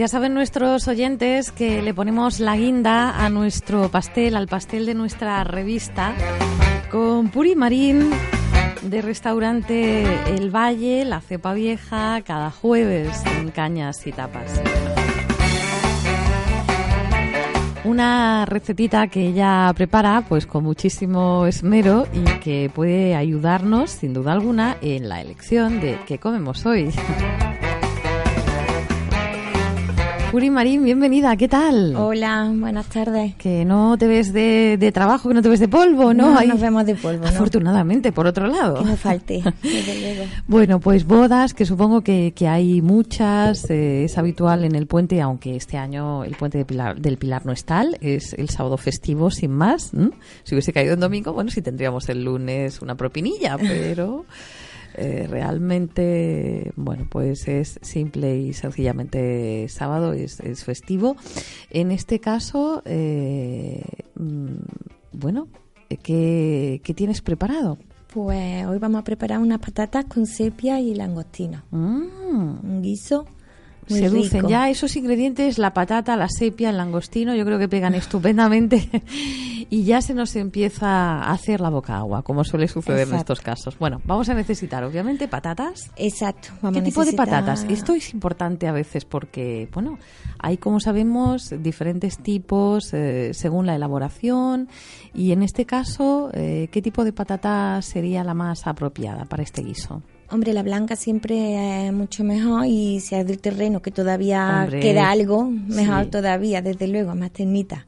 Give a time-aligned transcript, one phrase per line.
[0.00, 4.94] ya saben nuestros oyentes que le ponemos la guinda a nuestro pastel, al pastel de
[4.94, 6.14] nuestra revista,
[6.90, 8.08] con Puri Marín
[8.80, 14.62] de restaurante El Valle, La Cepa Vieja, cada jueves en Cañas y Tapas.
[17.84, 24.32] Una recetita que ella prepara pues con muchísimo esmero y que puede ayudarnos sin duda
[24.32, 26.90] alguna en la elección de qué comemos hoy.
[30.30, 31.96] Puri Marín, bienvenida, ¿qué tal?
[31.96, 33.34] Hola, buenas tardes.
[33.34, 36.30] Que no te ves de, de trabajo, que no te ves de polvo, ¿no?
[36.32, 37.28] No Ahí- nos vemos de polvo, ¿no?
[37.30, 38.76] Afortunadamente, por otro lado.
[38.78, 40.30] Que no falte, desde luego.
[40.46, 45.20] Bueno, pues bodas, que supongo que, que hay muchas, eh, es habitual en el puente,
[45.20, 48.76] aunque este año el puente de Pilar- del Pilar no es tal, es el sábado
[48.76, 49.90] festivo sin más.
[50.44, 54.24] Si hubiese caído en domingo, bueno, sí tendríamos el lunes una propinilla, pero
[54.94, 61.16] eh, realmente, bueno, pues es simple y sencillamente sábado, es, es festivo.
[61.70, 63.82] En este caso, eh,
[64.16, 64.56] mm,
[65.12, 65.48] bueno,
[66.02, 67.78] ¿qué, ¿qué tienes preparado?
[68.12, 71.62] Pues hoy vamos a preparar unas patatas con sepia y langostino.
[71.70, 72.64] Mm.
[72.64, 73.26] Un guiso
[73.86, 74.48] Seducen rico.
[74.48, 78.88] ya esos ingredientes, la patata, la sepia, el langostino, yo creo que pegan estupendamente
[79.70, 83.40] y ya se nos empieza a hacer la boca agua, como suele suceder en estos
[83.40, 83.78] casos.
[83.78, 85.92] Bueno, vamos a necesitar obviamente patatas.
[85.96, 86.48] Exacto.
[86.60, 87.64] Vamos ¿Qué a tipo de patatas?
[87.68, 89.98] Esto es importante a veces porque, bueno,
[90.40, 94.68] hay, como sabemos, diferentes tipos eh, según la elaboración
[95.14, 99.62] y en este caso, eh, ¿qué tipo de patata sería la más apropiada para este
[99.62, 100.02] guiso?
[100.32, 104.80] Hombre, la blanca siempre es mucho mejor y si es del terreno que todavía Hombre,
[104.80, 106.10] queda algo, mejor sí.
[106.10, 107.86] todavía, desde luego, más ternita.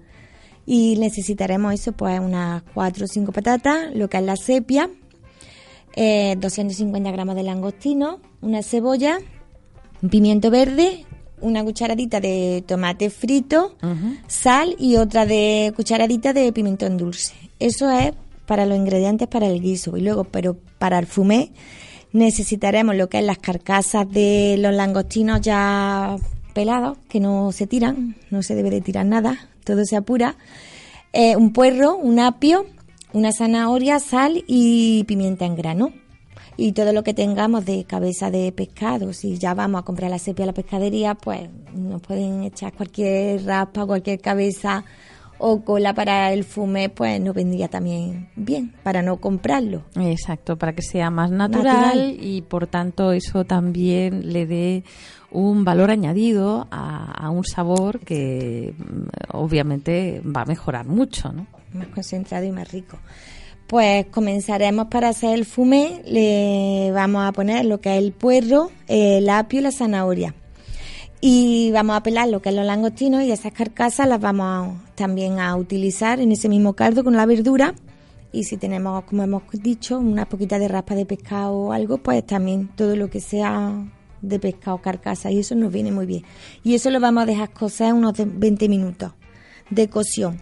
[0.65, 4.91] Y necesitaremos eso, pues unas 4 o 5 patatas, lo que es la sepia,
[5.95, 9.19] eh, 250 gramos de langostino, una cebolla,
[10.01, 11.05] un pimiento verde,
[11.41, 13.77] una cucharadita de tomate frito,
[14.28, 17.34] sal y otra de cucharadita de pimentón dulce.
[17.59, 18.12] Eso es
[18.47, 19.97] para los ingredientes para el guiso.
[19.97, 21.53] Y luego, pero para el fumé
[22.12, 26.17] necesitaremos lo que es las carcasas de los langostinos ya
[26.53, 30.37] pelados, que no se tiran, no se debe de tirar nada, todo se apura.
[31.13, 32.67] Eh, un puerro, un apio,
[33.13, 35.93] una zanahoria, sal y pimienta en grano.
[36.57, 40.19] Y todo lo que tengamos de cabeza de pescado, si ya vamos a comprar la
[40.19, 44.84] sepia a la pescadería, pues nos pueden echar cualquier raspa, cualquier cabeza
[45.44, 49.82] o cola para el fumé, pues nos vendría también bien, para no comprarlo.
[49.97, 52.16] Exacto, para que sea más natural, Natural.
[52.20, 54.84] y por tanto eso también le dé
[55.32, 58.72] un valor añadido a, a un sabor que
[59.32, 61.47] obviamente va a mejorar mucho, ¿no?
[61.74, 62.98] más concentrado y más rico.
[63.66, 68.70] Pues comenzaremos para hacer el fumé, le vamos a poner lo que es el puerro,
[68.86, 70.34] el apio y la zanahoria.
[71.25, 74.94] Y vamos a pelar lo que es los langostinos y esas carcasas las vamos a-
[74.97, 77.75] también a utilizar en ese mismo caldo con la verdura.
[78.33, 82.27] Y si tenemos, como hemos dicho, una poquita de raspa de pescado o algo, pues
[82.27, 83.72] también todo lo que sea
[84.21, 86.25] de pescado, carcasa, y eso nos viene muy bien.
[86.65, 89.12] Y eso lo vamos a dejar cocer unos de- 20 minutos
[89.71, 90.41] de cocción.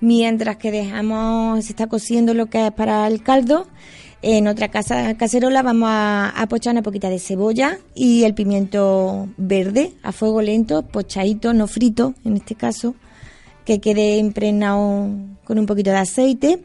[0.00, 3.66] Mientras que dejamos, se está cociendo lo que es para el caldo,
[4.26, 9.28] en otra casa, cacerola vamos a, a pochar una poquita de cebolla y el pimiento
[9.36, 12.94] verde a fuego lento, pochadito, no frito en este caso,
[13.66, 15.10] que quede impregnado
[15.44, 16.62] con un poquito de aceite,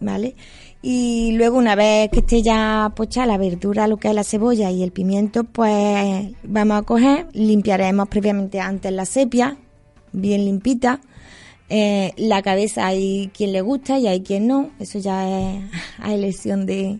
[0.00, 0.36] ¿vale?
[0.82, 4.70] Y luego una vez que esté ya pochada la verdura, lo que es la cebolla
[4.70, 9.56] y el pimiento, pues vamos a coger, limpiaremos previamente antes la sepia,
[10.12, 11.00] bien limpita.
[11.70, 15.62] Eh, la cabeza hay quien le gusta y hay quien no, eso ya es
[15.98, 16.98] a elección de,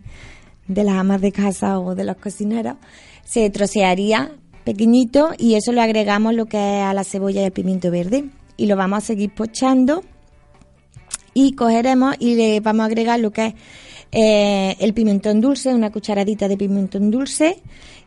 [0.67, 2.77] de las amas de casa o de los cocineros.
[3.25, 4.33] Se trocearía
[4.65, 8.25] pequeñito y eso lo agregamos lo que es a la cebolla y el pimiento verde.
[8.57, 10.05] Y lo vamos a seguir pochando.
[11.33, 13.55] Y cogeremos y le vamos a agregar lo que es
[14.13, 17.63] eh, el pimentón dulce, una cucharadita de pimentón dulce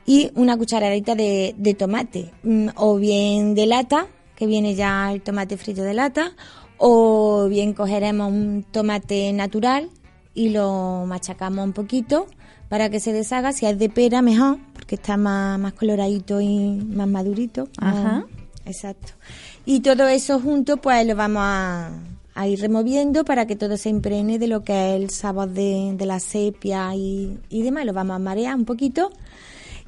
[0.05, 4.07] y una cucharadita de, de tomate, mm, o bien de lata,
[4.41, 6.31] que viene ya el tomate frito de lata,
[6.79, 9.91] o bien cogeremos un tomate natural
[10.33, 12.25] y lo machacamos un poquito
[12.67, 13.53] para que se deshaga.
[13.53, 17.67] Si es de pera, mejor, porque está más, más coloradito y más madurito.
[17.77, 18.25] Ajá.
[18.65, 19.13] Exacto.
[19.63, 21.91] Y todo eso junto, pues lo vamos a,
[22.33, 25.93] a ir removiendo para que todo se impregne de lo que es el sabor de,
[25.95, 27.85] de la sepia y, y demás.
[27.85, 29.11] Lo vamos a marear un poquito.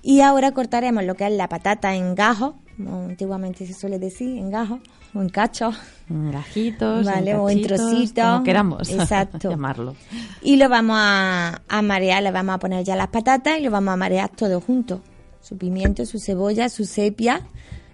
[0.03, 4.49] Y ahora cortaremos lo que es la patata en gajos, antiguamente se suele decir, en
[4.49, 4.79] gajos
[5.13, 5.75] o en cachos.
[6.09, 8.23] En gajitos, Vale, en o en trocitos.
[8.25, 9.49] como queramos Exacto.
[9.51, 9.95] llamarlo.
[10.41, 13.71] Y lo vamos a, a marear, le vamos a poner ya las patatas y lo
[13.71, 15.01] vamos a marear todo junto.
[15.41, 17.41] Su pimiento, su cebolla, su sepia,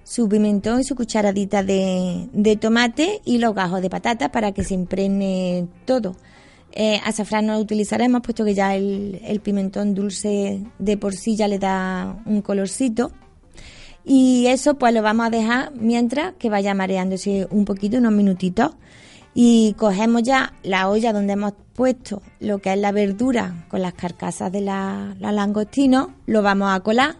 [0.03, 4.63] su pimentón y su cucharadita de, de tomate y los gajos de patata para que
[4.63, 6.15] se impregne todo.
[6.71, 11.35] Eh, azafrán no lo utilizaremos puesto que ya el, el pimentón dulce de por sí
[11.35, 13.11] ya le da un colorcito.
[14.11, 18.71] Y eso pues lo vamos a dejar mientras que vaya mareándose un poquito, unos minutitos.
[19.35, 23.93] Y cogemos ya la olla donde hemos puesto lo que es la verdura con las
[23.93, 27.17] carcasas de la, la langostino, lo vamos a colar.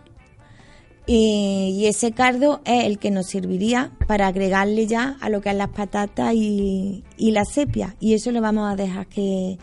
[1.06, 5.52] Y, y ese cardo es el que nos serviría para agregarle ya a lo que
[5.52, 7.96] es las patatas y, y la sepia.
[8.00, 9.60] Y eso lo vamos a dejar que,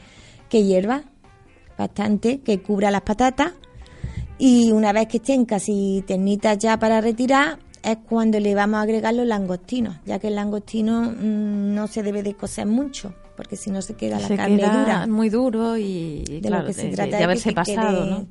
[0.49, 1.03] que hierva
[1.77, 3.55] bastante, que cubra las patatas.
[4.39, 8.83] Y una vez que estén casi ternitas ya para retirar, es cuando le vamos a
[8.83, 13.57] agregar los langostinos, ya que el langostino mm, no se debe de cocer mucho, porque
[13.57, 15.07] si no se queda la se carne queda dura.
[15.07, 18.03] muy duro y, de claro, lo que se de- trata de que haberse se pasado,
[18.05, 18.27] quede- ¿no?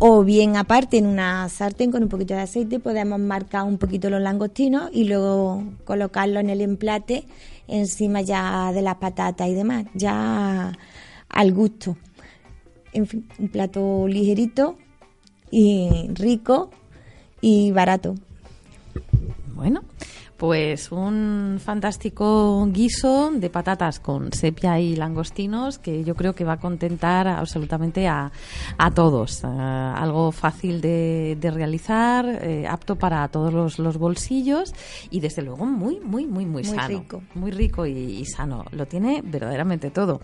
[0.00, 4.10] O bien aparte en una sartén con un poquito de aceite podemos marcar un poquito
[4.10, 7.24] los langostinos y luego colocarlo en el emplate
[7.68, 10.72] encima ya de las patatas y demás, ya
[11.30, 11.96] al gusto.
[12.92, 14.76] En fin, un plato ligerito
[15.50, 16.70] y rico
[17.40, 18.14] y barato.
[19.54, 19.82] Bueno,
[20.36, 26.54] pues un fantástico guiso de patatas con sepia y langostinos que yo creo que va
[26.54, 28.30] a contentar absolutamente a,
[28.76, 29.42] a todos.
[29.44, 34.74] Eh, algo fácil de, de realizar, eh, apto para todos los, los bolsillos
[35.10, 36.88] y desde luego muy, muy, muy, muy, Muy sano.
[37.00, 37.22] rico.
[37.34, 38.66] Muy rico y, y sano.
[38.72, 40.20] Lo tiene verdaderamente todo.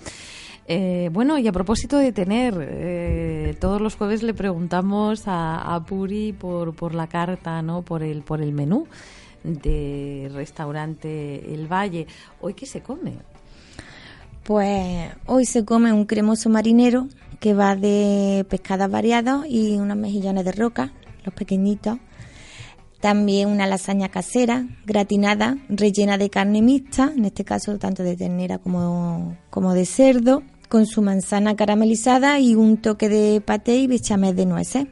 [0.67, 6.33] Eh, bueno, y a propósito de tener, eh, todos los jueves le preguntamos a, Puri
[6.33, 7.83] por, por la carta, ¿no?
[7.83, 8.87] Por el, por el menú
[9.43, 12.07] de restaurante El Valle.
[12.41, 13.15] ¿Hoy qué se come?
[14.45, 17.09] Pues hoy se come un cremoso marinero
[17.41, 20.93] que va de pescados variados y unos mejillones de roca,
[21.25, 21.99] los pequeñitos.
[23.01, 28.59] También una lasaña casera, gratinada, rellena de carne mixta, en este caso tanto de ternera
[28.59, 34.47] como de cerdo, con su manzana caramelizada y un toque de paté y bechamel de
[34.47, 34.87] nueces.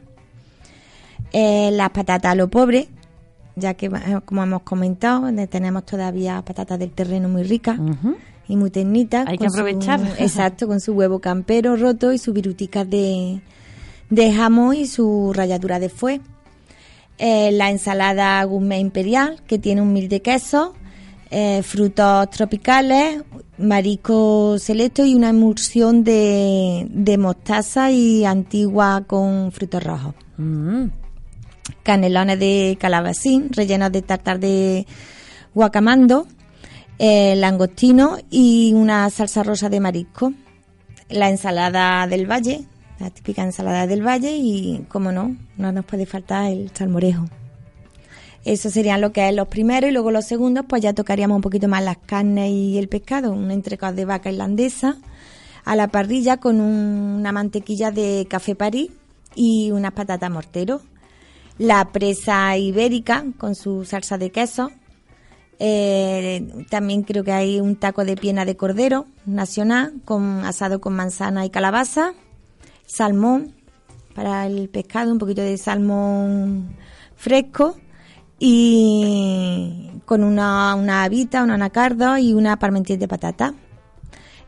[1.33, 2.87] Eh, las patatas a lo pobre,
[3.55, 3.89] ya que,
[4.25, 7.79] como hemos comentado, tenemos todavía patatas del terreno muy ricas
[8.47, 9.25] y muy tiernitas.
[9.27, 9.99] Hay que su- aprovechar.
[10.19, 13.41] exacto, con su huevo campero roto y sus viruticas de,
[14.11, 16.21] de jamón y su ralladura de fue.
[17.17, 20.75] Eh, la ensalada gourmet imperial, que tiene un mil de queso,
[21.31, 23.23] eh, frutos tropicales,
[23.57, 30.87] marisco selecto y una emulsión de, de mostaza y antigua con frutos rojos Mm.
[31.83, 34.87] canelones de calabacín rellenos de tartar de
[35.53, 36.25] guacamando,
[36.97, 40.33] eh, langostino y una salsa rosa de marisco.
[41.09, 42.65] La ensalada del valle,
[42.99, 47.25] la típica ensalada del valle y, como no, no nos puede faltar el salmorejo.
[48.43, 51.41] Eso serían lo que es los primeros y luego los segundos, pues ya tocaríamos un
[51.41, 54.97] poquito más las carnes y el pescado, un entrecot de vaca irlandesa
[55.63, 58.89] a la parrilla con un- una mantequilla de café París
[59.35, 60.81] y unas patatas mortero.
[61.59, 64.71] La presa ibérica con su salsa de queso.
[65.59, 70.93] Eh, también creo que hay un taco de piena de cordero nacional con asado con
[70.95, 72.13] manzana y calabaza.
[72.87, 73.53] Salmón
[74.15, 76.75] para el pescado, un poquito de salmón
[77.15, 77.77] fresco
[78.43, 83.53] y con una, una habita, un anacardo y una parmentier de patata.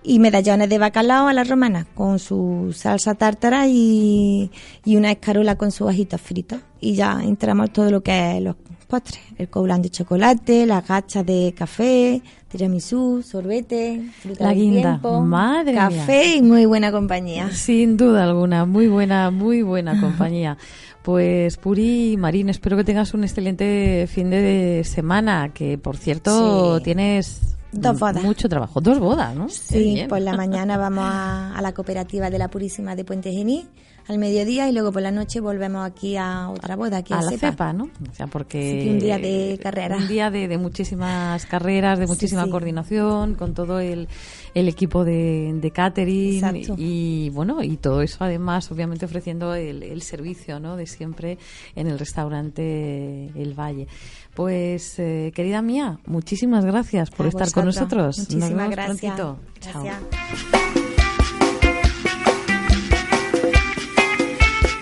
[0.01, 4.51] Y medallones de bacalao a la romana con su salsa tártara y,
[4.83, 6.59] y una escarola con sus ajitos fritos.
[6.81, 8.55] Y ya entramos todo lo que es los
[9.01, 9.23] postres.
[9.38, 14.81] El coulán de chocolate, las gachas de café, tiramisú, sorbete, fruta La guinda.
[15.00, 15.89] tiempo, Madre mía.
[15.89, 17.50] café y muy buena compañía.
[17.51, 20.57] Sin duda alguna, muy buena, muy buena compañía.
[21.01, 26.83] Pues Puri Marín, espero que tengas un excelente fin de semana, que por cierto Sí.
[26.83, 28.23] tienes Dos bodas.
[28.23, 32.38] mucho trabajo, dos bodas, ¿no Sí, por la mañana vamos a, a la cooperativa de
[32.38, 33.67] la Purísima de Puente Genil
[34.07, 37.22] al mediodía y luego por la noche volvemos aquí a otra boda, aquí a, a
[37.24, 37.86] la cepa, ¿no?
[37.86, 39.98] O sea, porque Sí, un día de carrera.
[39.98, 42.50] un día de, de muchísimas carreras, de muchísima sí.
[42.50, 44.07] coordinación, con todo el,
[44.53, 46.75] el equipo de, de catering Exacto.
[46.77, 50.75] y bueno y todo eso además, obviamente ofreciendo el, el servicio, ¿no?
[50.75, 51.38] De siempre
[51.75, 53.88] en el restaurante El Valle.
[54.36, 58.17] Pues eh, querida mía, muchísimas gracias por A estar con nosotros.
[58.17, 58.98] Nos Muchísimas vemos gracias.
[59.15, 59.39] prontito.
[59.62, 60.82] Chao.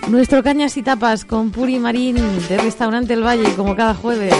[0.08, 2.16] Nuestro Cañas y Tapas con Puri Marín
[2.48, 4.34] de Restaurante El Valle, como cada jueves.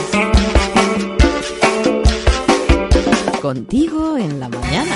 [3.40, 4.90] Contigo en la mañana.